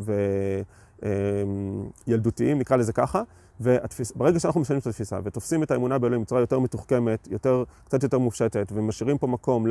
וילדותיים, 2.07 2.59
נקרא 2.59 2.77
לזה 2.77 2.93
ככה. 2.93 3.23
וברגע 3.61 4.41
שאנחנו 4.41 4.61
משנים 4.61 4.79
את 4.79 4.87
התפיסה 4.87 5.19
ותופסים 5.25 5.63
את 5.63 5.71
האמונה 5.71 5.99
באלוהים 5.99 6.23
בצורה 6.23 6.41
יותר 6.41 6.59
מתוחכמת, 6.59 7.29
יותר, 7.31 7.65
קצת 7.85 8.03
יותר 8.03 8.19
מופשטת, 8.19 8.73
ומשאירים 8.75 9.19
פה 9.19 9.27
מקום 9.27 9.67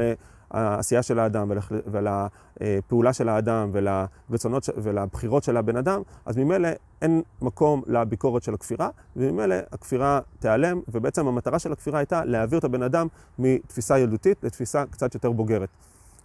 לעשייה 0.54 1.04
של 1.04 1.20
האדם 1.20 1.52
ולפעולה 1.86 3.14
של 3.14 3.30
האדם 3.30 3.70
ולרצונות 3.74 4.70
ולבחירות 4.78 5.44
של 5.44 5.58
הבן 5.58 5.76
אדם, 5.76 6.02
אז 6.26 6.38
ממילא 6.38 6.70
אין 7.02 7.22
מקום 7.42 7.82
לביקורת 7.88 8.44
של 8.44 8.54
הכפירה, 8.54 8.90
וממילא 9.16 9.56
הכפירה 9.72 10.20
תיעלם, 10.40 10.82
ובעצם 10.88 11.28
המטרה 11.28 11.60
של 11.60 11.72
הכפירה 11.72 12.00
הייתה 12.00 12.26
להעביר 12.26 12.60
את 12.60 12.64
הבן 12.64 12.84
אדם 12.84 13.08
מתפיסה 13.40 14.00
ילדותית 14.00 14.44
לתפיסה 14.44 14.84
קצת 14.92 15.14
יותר 15.14 15.32
בוגרת. 15.32 15.70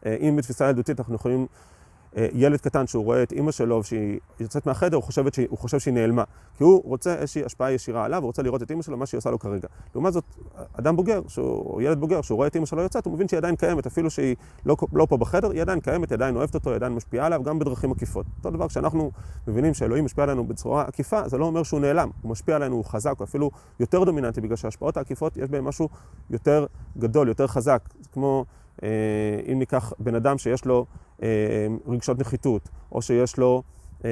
אה, 0.07 0.17
אם 0.21 0.37
בתפיסה 0.37 0.69
ילדותית 0.69 1.01
אנחנו 1.01 1.15
יכולים 1.15 1.47
ילד 2.17 2.61
קטן 2.61 2.87
שהוא 2.87 3.05
רואה 3.05 3.23
את 3.23 3.33
אימא 3.33 3.53
שלו 3.53 3.85
שהיא 3.85 4.19
יוצאת 4.41 4.67
מהחדר, 4.67 4.97
הוא, 4.97 5.05
שהיא, 5.11 5.47
הוא 5.51 5.59
חושב 5.59 5.79
שהיא 5.79 5.95
נעלמה. 5.95 6.25
כי 6.57 6.65
הוא 6.65 6.83
רוצה 6.85 7.15
איזושהי 7.15 7.45
השפעה 7.45 7.73
ישירה 7.73 8.05
עליו, 8.05 8.23
הוא 8.23 8.27
רוצה 8.27 8.43
לראות 8.43 8.63
את 8.63 8.71
אימא 8.71 8.83
שלו, 8.83 8.97
מה 8.97 9.07
שהיא 9.07 9.19
עושה 9.19 9.31
לו 9.31 9.39
כרגע. 9.39 9.69
לעומת 9.95 10.13
זאת, 10.13 10.25
אדם 10.73 10.97
בוגר, 10.97 11.21
שהוא, 11.29 11.75
או 11.75 11.81
ילד 11.81 12.01
בוגר, 12.01 12.21
שהוא 12.21 12.37
רואה 12.37 12.47
את 12.47 12.55
אימא 12.55 12.67
שלו 12.67 12.83
יוצאת, 12.83 13.07
הוא 13.07 13.15
מבין 13.15 13.29
שהיא 13.29 13.39
עדיין 13.39 13.57
קיימת, 13.57 13.87
אפילו 13.87 14.11
שהיא 14.11 14.37
לא, 14.67 14.77
לא 14.93 15.07
פה 15.11 15.17
בחדר, 15.17 15.51
היא 15.51 15.63
עדיין 15.63 15.81
קיימת, 15.81 16.11
היא 16.11 16.17
עדיין 16.17 16.37
אוהבת 16.37 16.55
אותו, 16.55 16.71
היא 16.71 16.77
עדיין 16.77 16.93
משפיעה 16.93 17.27
עליו, 17.27 17.43
גם 17.43 17.59
בדרכים 17.59 17.93
עקיפות. 17.93 18.27
אותו 18.39 18.51
דבר, 18.51 18.69
כשאנחנו 18.69 19.11
מבינים 19.49 19.75
שאלוהים 19.75 20.05
משפיע 20.05 20.25
עלינו 20.25 20.45
בצורה 20.45 20.83
עקיפה, 20.83 21.29
זה 21.29 21.39
לא 21.39 21.45
אומר 21.45 21.63
שהוא 21.63 21.81
נעלם, 21.81 22.11
הוא 22.23 22.31
משפיע 22.31 22.57
עלינו, 22.57 22.77
הוא 22.77 22.85
חזק, 22.85 23.15
הוא 23.19 23.25
אפילו 23.25 23.51
יותר 23.81 24.05
דומיננטי, 24.05 24.41
בגלל 24.41 24.57
שההשפעות 24.57 24.97
העקיפות 24.97 25.37
יש 25.37 25.51
בהן 25.51 25.65
משהו 25.65 25.89
יותר 26.31 26.67
גדול, 26.99 27.29
יותר 27.29 27.47
חזק. 27.47 27.83
כמו 28.13 28.45
אה, 28.83 28.89
אם 29.53 29.59
ניקח 29.59 29.93
בן 29.99 30.15
אדם 30.15 30.39
שיש 30.39 30.65
לו 30.65 30.79
אה, 30.79 30.85
רגשות 31.87 32.19
נחיתות, 32.19 32.69
או 32.93 33.03
שיש 33.03 33.37
לו 33.37 33.63
אה, 34.05 34.11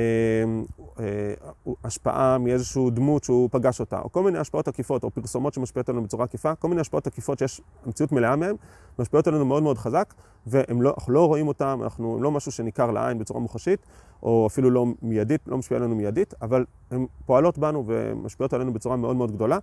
השפעה 1.84 2.38
מאיזושהי 2.38 2.90
דמות 2.90 3.24
שהוא 3.24 3.48
פגש 3.52 3.80
אותה, 3.80 4.00
או 4.00 4.12
כל 4.12 4.22
מיני 4.22 4.38
השפעות 4.38 4.68
עקיפות, 4.68 5.04
או 5.04 5.10
פרסומות 5.10 5.54
שמשפיעות 5.54 5.88
עלינו 5.88 6.04
בצורה 6.04 6.24
עקיפה, 6.24 6.54
כל 6.54 6.68
מיני 6.68 6.80
השפעות 6.80 7.06
עקיפות 7.06 7.38
שיש 7.38 7.60
המציאות 7.84 8.12
מלאה 8.12 8.36
מהן, 8.36 8.56
משפיעות 8.98 9.26
עלינו 9.26 9.44
מאוד 9.44 9.62
מאוד 9.62 9.78
חזק, 9.78 10.14
ואנחנו 10.46 10.82
לא, 10.82 10.94
לא 11.08 11.26
רואים 11.26 11.48
אותן, 11.48 11.78
אנחנו 11.82 12.18
לא 12.20 12.30
משהו 12.30 12.52
שניכר 12.52 12.90
לעין 12.90 13.18
בצורה 13.18 13.40
מוחשית, 13.40 13.86
או 14.22 14.46
אפילו 14.46 14.70
לא 14.70 14.86
מיידית, 15.02 15.40
לא 15.46 15.58
משפיע 15.58 15.78
עלינו 15.78 15.94
מיידית, 15.94 16.34
אבל 16.42 16.64
הן 16.90 17.06
פועלות 17.26 17.58
בנו 17.58 17.84
ומשפיעות 17.86 18.52
עלינו 18.52 18.72
בצורה 18.72 18.96
מאוד 18.96 19.16
מאוד 19.16 19.32
גדולה, 19.32 19.58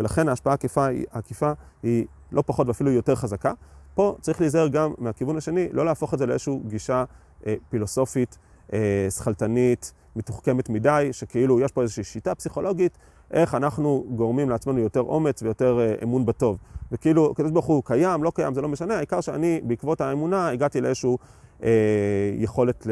ולכן 0.00 0.28
ההשפעה 0.28 0.52
העקיפה, 0.52 0.86
העקיפה 1.10 1.52
היא 1.82 2.06
לא 2.32 2.42
פחות 2.46 2.66
ואפילו 2.66 2.90
יותר 2.90 3.14
חזקה. 3.14 3.52
פה 3.96 4.16
צריך 4.20 4.40
להיזהר 4.40 4.68
גם 4.68 4.92
מהכיוון 4.98 5.36
השני, 5.36 5.68
לא 5.72 5.84
להפוך 5.84 6.14
את 6.14 6.18
זה 6.18 6.26
לאיזושהי 6.26 6.54
גישה 6.66 7.04
אה, 7.46 7.54
פילוסופית 7.70 8.38
אה, 8.72 9.06
שכלתנית, 9.10 9.92
מתוחכמת 10.16 10.68
מדי, 10.68 11.08
שכאילו 11.12 11.60
יש 11.60 11.72
פה 11.72 11.82
איזושהי 11.82 12.04
שיטה 12.04 12.34
פסיכולוגית, 12.34 12.98
איך 13.30 13.54
אנחנו 13.54 14.04
גורמים 14.14 14.50
לעצמנו 14.50 14.78
יותר 14.78 15.00
אומץ 15.00 15.42
ויותר 15.42 15.80
אה, 15.80 15.94
אמון 16.02 16.26
בטוב. 16.26 16.58
וכאילו, 16.92 17.30
הקדוש 17.30 17.50
ברוך 17.50 17.66
הוא 17.66 17.82
קיים, 17.84 18.24
לא 18.24 18.32
קיים, 18.34 18.54
זה 18.54 18.60
לא 18.60 18.68
משנה, 18.68 18.96
העיקר 18.96 19.20
שאני, 19.20 19.60
בעקבות 19.64 20.00
האמונה, 20.00 20.48
הגעתי 20.48 20.80
לאיזשהו 20.80 21.18
אה, 21.62 21.68
יכולת 22.38 22.86
ל... 22.86 22.90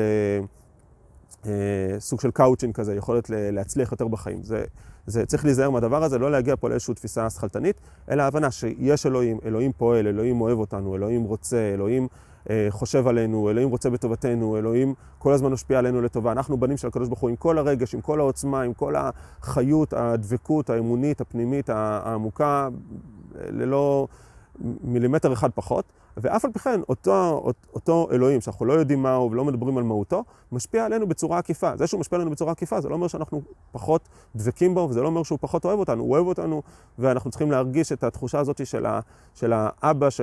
אה, 1.46 1.50
סוג 1.98 2.20
של 2.20 2.30
קאוצ'ינג 2.30 2.74
כזה, 2.74 2.94
יכולת 2.94 3.30
להצליח 3.30 3.92
יותר 3.92 4.08
בחיים. 4.08 4.42
זה, 4.42 4.64
זה 5.06 5.26
צריך 5.26 5.44
להיזהר 5.44 5.70
מהדבר 5.70 6.04
הזה, 6.04 6.18
לא 6.18 6.30
להגיע 6.30 6.56
פה 6.56 6.68
לאיזושהי 6.68 6.94
תפיסה 6.94 7.30
שכלתנית, 7.30 7.80
אלא 8.10 8.22
ההבנה 8.22 8.50
שיש 8.50 9.06
אלוהים, 9.06 9.38
אלוהים 9.44 9.72
פועל, 9.72 10.06
אלוהים 10.06 10.40
אוהב 10.40 10.58
אותנו, 10.58 10.94
אלוהים 10.94 11.22
רוצה, 11.22 11.70
אלוהים 11.74 12.08
אה, 12.50 12.66
חושב 12.70 13.06
עלינו, 13.06 13.50
אלוהים 13.50 13.68
רוצה 13.68 13.90
בטובתנו, 13.90 14.58
אלוהים 14.58 14.94
כל 15.18 15.32
הזמן 15.32 15.52
משפיע 15.52 15.78
עלינו 15.78 16.02
לטובה. 16.02 16.32
אנחנו 16.32 16.56
בנים 16.56 16.76
של 16.76 16.88
הקדוש 16.88 17.08
ברוך 17.08 17.20
הוא 17.20 17.30
עם 17.30 17.36
כל 17.36 17.58
הרגש, 17.58 17.94
עם 17.94 18.00
כל 18.00 18.20
העוצמה, 18.20 18.62
עם 18.62 18.74
כל 18.74 18.94
החיות, 18.96 19.92
הדבקות, 19.92 20.70
האמונית, 20.70 21.20
הפנימית, 21.20 21.70
העמוקה, 21.70 22.68
ללא 23.34 24.08
מילימטר 24.84 25.32
אחד 25.32 25.50
פחות. 25.54 25.84
ואף 26.16 26.44
על 26.44 26.52
פי 26.52 26.58
כן, 26.58 26.80
אותו, 26.88 27.44
אותו 27.74 28.08
אלוהים, 28.12 28.40
שאנחנו 28.40 28.66
לא 28.66 28.72
יודעים 28.72 29.02
מהו 29.02 29.30
ולא 29.30 29.44
מדברים 29.44 29.78
על 29.78 29.84
מהותו, 29.84 30.24
משפיע 30.52 30.84
עלינו 30.84 31.06
בצורה 31.06 31.38
עקיפה. 31.38 31.76
זה 31.76 31.86
שהוא 31.86 32.00
משפיע 32.00 32.16
עלינו 32.16 32.30
בצורה 32.30 32.52
עקיפה, 32.52 32.80
זה 32.80 32.88
לא 32.88 32.94
אומר 32.94 33.08
שאנחנו 33.08 33.42
פחות 33.72 34.08
דבקים 34.36 34.74
בו, 34.74 34.86
וזה 34.90 35.02
לא 35.02 35.06
אומר 35.06 35.22
שהוא 35.22 35.38
פחות 35.40 35.64
אוהב 35.64 35.78
אותנו. 35.78 36.02
הוא 36.02 36.12
אוהב 36.12 36.26
אותנו, 36.26 36.62
ואנחנו 36.98 37.30
צריכים 37.30 37.50
להרגיש 37.50 37.92
את 37.92 38.04
התחושה 38.04 38.38
הזאת 38.38 38.66
של, 38.66 38.86
ה, 38.86 39.00
של 39.34 39.52
האבא, 39.56 40.10
ש, 40.10 40.20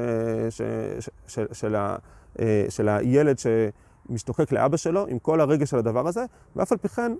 ש, 0.50 0.62
ש, 1.00 1.10
של, 1.28 1.46
של, 1.52 1.76
ה, 1.76 1.96
אה, 2.40 2.66
של 2.70 2.90
הילד 2.90 3.36
שמשתוקק 3.40 4.52
לאבא 4.52 4.78
שלו, 4.78 5.08
עם 5.08 5.20
כל 5.20 5.42
הרגש 5.42 5.70
של 5.70 5.78
הדבר 5.78 6.08
הזה, 6.08 6.26
ואף 6.56 6.72
על 6.72 6.78
פי 6.78 6.88
כן, 6.88 7.12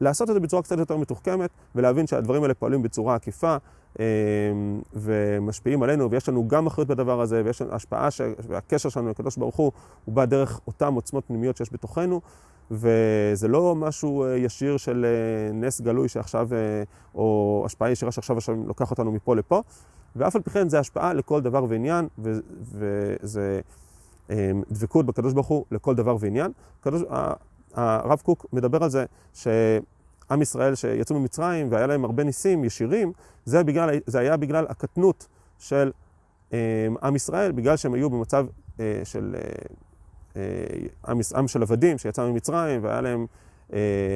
לעשות 0.00 0.30
את 0.30 0.34
זה 0.34 0.40
בצורה 0.40 0.62
קצת 0.62 0.78
יותר 0.78 0.96
מתוחכמת, 0.96 1.50
ולהבין 1.74 2.06
שהדברים 2.06 2.42
האלה 2.42 2.54
פועלים 2.54 2.82
בצורה 2.82 3.14
עקיפה, 3.14 3.56
אמ, 3.98 4.04
ומשפיעים 4.92 5.82
עלינו, 5.82 6.10
ויש 6.10 6.28
לנו 6.28 6.48
גם 6.48 6.66
אחריות 6.66 6.88
בדבר 6.88 7.20
הזה, 7.20 7.42
ויש 7.44 7.62
לנו 7.62 7.72
השפעה. 7.72 8.08
והקשר 8.48 8.88
שלנו 8.88 9.10
לקדוש 9.10 9.36
ברוך 9.36 9.56
הוא, 9.56 9.72
הוא 10.04 10.14
בא 10.14 10.24
דרך 10.24 10.60
אותן 10.66 10.94
עוצמות 10.94 11.24
פנימיות 11.26 11.56
שיש 11.56 11.72
בתוכנו, 11.72 12.20
וזה 12.70 13.48
לא 13.48 13.74
משהו 13.74 14.24
אה, 14.24 14.36
ישיר 14.36 14.76
של 14.76 15.04
אה, 15.04 15.52
נס 15.52 15.80
גלוי 15.80 16.08
שעכשיו, 16.08 16.48
אה, 16.52 16.82
או 17.14 17.62
השפעה 17.66 17.90
ישירה 17.90 18.12
שעכשיו 18.12 18.36
עכשיו 18.36 18.56
לוקח 18.66 18.90
אותנו 18.90 19.12
מפה 19.12 19.36
לפה, 19.36 19.62
ואף 20.16 20.36
על 20.36 20.42
פי 20.42 20.50
כן 20.50 20.68
זה 20.68 20.78
השפעה 20.78 21.12
לכל 21.12 21.40
דבר 21.40 21.64
ועניין, 21.68 22.08
ו... 22.18 22.32
וזה 22.62 23.60
אמ, 24.30 24.62
דבקות 24.70 25.06
בקדוש 25.06 25.32
ברוך 25.32 25.46
הוא 25.46 25.64
לכל 25.70 25.94
דבר 25.94 26.16
ועניין. 26.20 26.52
קדוש... 26.80 27.02
הרב 27.74 28.20
קוק 28.24 28.46
מדבר 28.52 28.82
על 28.82 28.90
זה 28.90 29.04
ש... 29.34 29.48
עם 30.30 30.42
ישראל 30.42 30.74
שיצאו 30.74 31.20
ממצרים 31.20 31.66
והיה 31.70 31.86
להם 31.86 32.04
הרבה 32.04 32.24
ניסים 32.24 32.64
ישירים, 32.64 33.12
זה, 33.44 33.64
בגלל, 33.64 33.90
זה 34.06 34.18
היה 34.18 34.36
בגלל 34.36 34.66
הקטנות 34.68 35.26
של 35.58 35.90
אה, 36.52 36.58
עם 37.02 37.16
ישראל, 37.16 37.52
בגלל 37.52 37.76
שהם 37.76 37.94
היו 37.94 38.10
במצב 38.10 38.46
אה, 38.80 39.00
של 39.04 39.36
אה, 40.36 40.42
עם, 41.08 41.20
עם 41.36 41.48
של 41.48 41.62
עבדים 41.62 41.98
שיצא 41.98 42.26
ממצרים 42.26 42.84
והיה 42.84 43.00
להם 43.00 43.26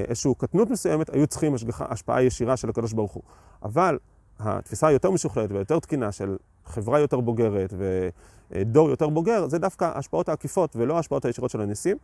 איזושהי 0.09 0.31
קטנות 0.39 0.71
מסוימת, 0.71 1.15
היו 1.15 1.27
צריכים 1.27 1.55
השגחה, 1.55 1.87
השפעה 1.89 2.23
ישירה 2.23 2.57
של 2.57 2.69
הקדוש 2.69 2.93
ברוך 2.93 3.13
הוא. 3.13 3.23
אבל 3.63 3.99
התפיסה 4.39 4.87
היותר 4.87 5.11
משוכללת 5.11 5.53
ויותר 5.53 5.79
תקינה 5.79 6.13
של 6.13 6.37
חברה 6.67 6.99
יותר 7.01 7.21
בוגרת 7.21 7.75
ודור 8.51 8.91
יותר 8.91 9.09
בוגר, 9.09 9.49
זה 9.49 9.59
דווקא 9.59 9.85
ההשפעות 9.85 10.29
העקיפות 10.29 10.77
ולא 10.77 10.97
ההשפעות 10.97 11.25
הישירות 11.25 11.51
של 11.51 11.61
הניסים. 11.61 11.97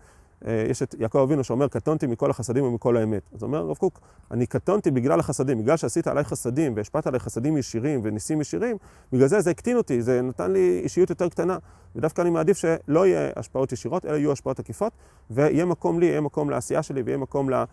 אה, 0.47 0.65
יש 0.71 0.83
את 0.83 0.95
יעקב 0.99 1.19
אבינו 1.19 1.45
שאומר, 1.45 1.69
קטונתי 1.69 2.07
מכל 2.07 2.31
החסדים 2.31 2.65
ומכל 2.65 2.97
האמת. 2.97 3.23
אז 3.35 3.43
אומר 3.43 3.59
הרב 3.59 3.77
קוק, 3.77 4.01
אני 4.31 4.47
קטונתי 4.47 4.91
בגלל 4.91 5.21
החסדים, 5.21 5.59
בגלל 5.59 5.77
שעשית 5.77 6.07
עליי 6.07 6.25
חסדים 6.25 6.73
והשפעת 6.77 7.07
עליי 7.07 7.21
חסדים 7.21 7.57
ישירים 7.57 8.01
וניסים 8.03 8.41
ישירים, 8.41 8.77
בגלל 9.13 9.27
זה 9.27 9.41
זה 9.41 9.51
הקטין 9.51 9.77
אותי, 9.77 10.03
זה 10.03 10.23
נתן 10.23 10.51
לי 10.51 10.81
אישיות 10.85 11.11
יותר 11.11 11.29
קטנה. 11.29 11.59
ודווקא 11.97 12.23
אני 12.23 12.31
מעדיף 12.31 12.57
שלא 12.59 13.07
יהיה 13.07 13.31
השפעות 13.37 13.73
ישירות, 13.73 14.07
אלא 14.07 14.17
יהיו 14.17 14.33
השפעות 14.33 14.59
עקיפות, 14.59 14.93
ויהיה 15.31 15.65
מקום 15.65 16.01
לי, 16.01 16.07
יהיה 16.07 16.21
מקום 16.21 16.51
לעשייה 16.51 16.83
שלי 16.83 17.03
ויהיה 17.03 17.19
מקום 17.19 17.51
לה, 17.51 17.65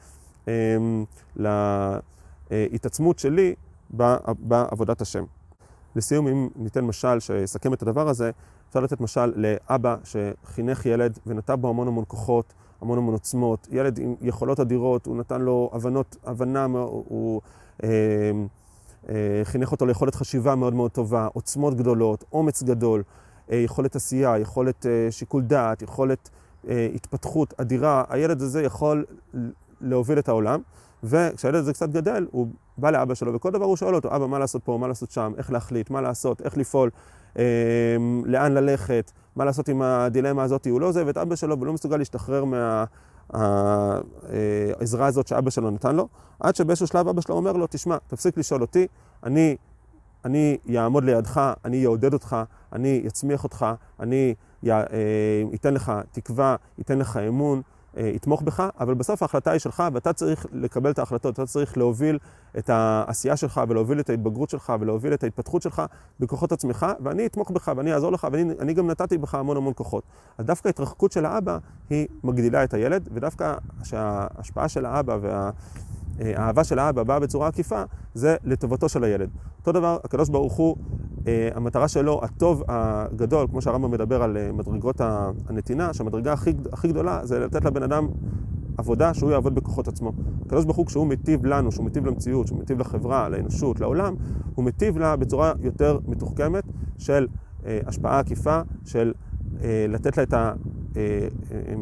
אמ, 0.47 1.05
להתעצמות 2.51 3.19
שלי 3.19 3.55
בעבודת 4.39 5.01
השם. 5.01 5.23
לסיום, 5.95 6.27
אם 6.27 6.49
ניתן 6.55 6.85
משל 6.85 7.19
שיסכם 7.19 7.73
את 7.73 7.81
הדבר 7.81 8.09
הזה, 8.09 8.31
אפשר 8.71 8.79
לתת 8.79 9.01
משל 9.01 9.33
לאבא 9.35 9.95
שחינך 10.03 10.85
ילד 10.85 11.19
ונתן 11.27 11.55
בו 11.61 11.69
המון 11.69 11.87
המון 11.87 12.03
כוחות, 12.07 12.53
המון 12.81 12.97
המון 12.97 13.13
עוצמות, 13.13 13.67
ילד 13.71 13.99
עם 13.99 14.15
יכולות 14.21 14.59
אדירות, 14.59 15.05
הוא 15.05 15.17
נתן 15.17 15.41
לו 15.41 15.69
הבנות, 15.73 16.17
הבנה, 16.23 16.65
הוא 16.65 17.41
אה, 17.83 17.89
אה, 19.09 19.41
חינך 19.43 19.71
אותו 19.71 19.85
ליכולת 19.85 20.15
חשיבה 20.15 20.55
מאוד 20.55 20.73
מאוד 20.73 20.91
טובה, 20.91 21.27
עוצמות 21.33 21.75
גדולות, 21.75 22.23
אומץ 22.33 22.63
גדול, 22.63 23.03
אה, 23.51 23.57
יכולת 23.57 23.95
עשייה, 23.95 24.37
יכולת 24.39 24.85
אה, 24.85 25.11
שיקול 25.11 25.43
דעת, 25.43 25.81
יכולת 25.81 26.29
אה, 26.67 26.87
התפתחות 26.95 27.53
אדירה. 27.57 28.03
הילד 28.09 28.41
הזה 28.41 28.63
יכול 28.63 29.05
להוביל 29.81 30.19
את 30.19 30.29
העולם. 30.29 30.61
וכשהילד 31.03 31.55
הזה 31.55 31.73
קצת 31.73 31.89
גדל, 31.89 32.27
הוא 32.31 32.47
בא 32.81 32.91
לאבא 32.91 33.13
שלו, 33.13 33.33
וכל 33.33 33.51
דבר 33.51 33.65
הוא 33.65 33.75
שואל 33.75 33.95
אותו, 33.95 34.15
אבא, 34.15 34.27
מה 34.27 34.39
לעשות 34.39 34.63
פה, 34.63 34.77
מה 34.77 34.88
לעשות 34.88 35.11
שם, 35.11 35.33
איך 35.38 35.51
להחליט, 35.51 35.89
מה 35.89 36.01
לעשות, 36.01 36.41
איך 36.41 36.57
לפעול, 36.57 36.89
אה, 37.39 37.43
לאן 38.25 38.53
ללכת, 38.53 39.11
מה 39.35 39.45
לעשות 39.45 39.69
עם 39.69 39.81
הדילמה 39.81 40.43
הזאת. 40.43 40.67
הוא 40.67 40.81
לא 40.81 40.88
עוזב 40.88 41.07
את 41.07 41.17
אבא 41.17 41.35
שלו 41.35 41.59
ולא 41.59 41.73
מסוגל 41.73 41.97
להשתחרר 41.97 42.45
מהעזרה 43.33 45.07
הזאת 45.07 45.27
שאבא 45.27 45.50
שלו 45.50 45.71
נתן 45.71 45.95
לו, 45.95 46.07
עד 46.39 46.55
שבאיזשהו 46.55 46.88
שלב 46.88 47.07
אבא 47.07 47.21
שלו 47.21 47.35
אומר 47.35 47.51
לו, 47.51 47.67
תשמע, 47.67 47.97
תפסיק 48.07 48.38
לשאול 48.38 48.61
אותי, 48.61 48.88
אני, 49.23 49.55
אני 50.25 50.57
אעמוד 50.77 51.03
לידך, 51.03 51.53
אני 51.65 51.85
אעודד 51.85 52.13
אותך, 52.13 52.38
אני 52.73 53.03
אצמיח 53.07 53.43
אותך, 53.43 53.65
אני 54.00 54.35
אה, 54.67 54.83
אתן 55.53 55.73
לך 55.73 55.91
תקווה, 56.11 56.55
אתן 56.81 57.00
לך 57.00 57.17
אמון. 57.17 57.61
אה, 57.98 58.07
יתמוך 58.07 58.41
בך, 58.41 58.69
אבל 58.79 58.93
בסוף 58.93 59.21
ההחלטה 59.21 59.51
היא 59.51 59.60
שלך 59.60 59.83
ואתה 59.93 60.13
צריך 60.13 60.45
לקבל 60.51 60.91
את 60.91 61.00
ההחלטות, 61.00 61.33
אתה 61.33 61.45
צריך 61.45 61.77
להוביל 61.77 62.19
את 62.57 62.69
העשייה 62.69 63.38
שלך 63.38 63.62
ולהוביל 63.67 64.00
את 64.00 64.10
ההתבגרות 64.10 64.50
שלך 64.50 64.74
ולהוביל 64.79 65.13
את 65.13 65.24
ההתפתחות 65.24 65.62
שלך 65.62 65.81
בכוחות 66.19 66.51
עצמך, 66.51 66.86
ואני 67.00 67.25
אתמוך 67.25 67.51
בך 67.51 67.71
ואני 67.77 67.93
אעזור 67.93 68.12
לך 68.12 68.27
ואני 68.31 68.74
גם 68.74 68.88
נתתי 68.88 69.17
בך 69.17 69.36
המון 69.36 69.57
המון 69.57 69.74
כוחות. 69.75 70.03
אז 70.38 70.45
דווקא 70.45 70.67
ההתרחקות 70.67 71.12
של 71.12 71.25
האבא 71.25 71.57
היא 71.89 72.07
מגדילה 72.24 72.63
את 72.63 72.74
הילד, 72.74 73.10
ודווקא 73.13 73.53
שההשפעה 73.83 74.69
של 74.69 74.86
האבא 74.86 75.17
וה... 75.21 75.50
האהבה 76.19 76.63
של 76.63 76.79
האבא 76.79 77.03
באה 77.03 77.19
בצורה 77.19 77.48
עקיפה, 77.48 77.83
זה 78.13 78.36
לטובתו 78.43 78.89
של 78.89 79.03
הילד. 79.03 79.29
אותו 79.60 79.71
דבר, 79.71 79.98
הקדוש 80.03 80.29
ברוך 80.29 80.53
הוא, 80.53 80.75
אה, 80.77 81.00
המטרה 81.55 81.87
שלו, 81.87 82.19
הטוב 82.23 82.63
הגדול, 82.67 83.47
כמו 83.47 83.61
שהרמב"ם 83.61 83.91
מדבר 83.91 84.23
על 84.23 84.37
אה, 84.37 84.51
מדרגות 84.51 85.01
הנתינה, 85.47 85.93
שהמדרגה 85.93 86.33
הכי, 86.33 86.53
הכי 86.73 86.87
גדולה 86.87 87.19
זה 87.23 87.39
לתת 87.39 87.65
לבן 87.65 87.83
אדם 87.83 88.07
עבודה 88.77 89.13
שהוא 89.13 89.31
יעבוד 89.31 89.55
בכוחות 89.55 89.87
עצמו. 89.87 90.11
הקדוש 90.45 90.65
ברוך 90.65 90.77
הוא, 90.77 90.85
כשהוא 90.85 91.07
מטיב 91.07 91.45
לנו, 91.45 91.71
כשהוא 91.71 91.85
מטיב 91.85 92.05
למציאות, 92.05 92.45
כשהוא 92.45 92.59
מטיב 92.59 92.79
לחברה, 92.79 93.29
לאנושות, 93.29 93.79
לעולם, 93.79 94.15
הוא 94.55 94.65
מטיב 94.65 94.97
לה 94.97 95.15
בצורה 95.15 95.53
יותר 95.59 95.99
מתוחכמת 96.07 96.63
של 96.97 97.27
אה, 97.65 97.79
השפעה 97.87 98.19
עקיפה, 98.19 98.61
של 98.85 99.13
אה, 99.63 99.85
לתת 99.89 100.17
לה 100.17 100.23
את 100.23 100.33
ה... 100.33 100.53
אה, 100.97 101.27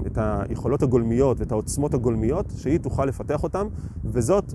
את 0.08 0.17
היכולות 0.17 0.84
הגולמיות 0.84 1.39
ואת 1.39 1.51
העוצמות 1.51 1.93
הגולמיות, 1.93 2.53
שהיא 2.58 2.79
תוכל 2.79 3.05
לפתח 3.05 3.43
אותן, 3.43 3.67
וזאת 4.05 4.53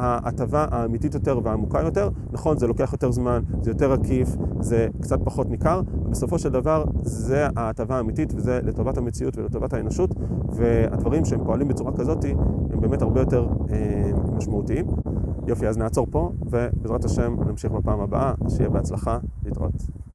ההטבה 0.00 0.66
האמיתית 0.70 1.14
יותר 1.14 1.40
והעמוקה 1.44 1.80
יותר. 1.80 2.08
נכון, 2.32 2.58
זה 2.58 2.66
לוקח 2.66 2.92
יותר 2.92 3.10
זמן, 3.10 3.42
זה 3.62 3.70
יותר 3.70 3.92
עקיף, 3.92 4.28
זה 4.60 4.88
קצת 5.00 5.18
פחות 5.24 5.50
ניכר, 5.50 5.82
ובסופו 6.06 6.38
של 6.38 6.48
דבר 6.48 6.84
זה 7.02 7.46
ההטבה 7.56 7.96
האמיתית 7.96 8.32
וזה 8.36 8.60
לטובת 8.64 8.98
המציאות 8.98 9.38
ולטובת 9.38 9.72
האנושות, 9.72 10.10
והדברים 10.48 11.24
שהם 11.24 11.44
פועלים 11.44 11.68
בצורה 11.68 11.92
כזאת 11.92 12.24
הם 12.72 12.80
באמת 12.80 13.02
הרבה 13.02 13.20
יותר 13.20 13.48
אה, 13.72 14.10
משמעותיים. 14.36 14.86
יופי, 15.46 15.68
אז 15.68 15.78
נעצור 15.78 16.06
פה, 16.10 16.32
ובעזרת 16.40 17.04
השם 17.04 17.36
נמשיך 17.48 17.72
בפעם 17.72 18.00
הבאה, 18.00 18.32
שיהיה 18.48 18.70
בהצלחה, 18.70 19.18
להתראות. 19.44 19.99